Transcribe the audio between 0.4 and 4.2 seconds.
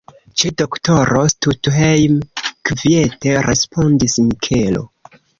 Ĉe doktoro Stuthejm, kviete respondis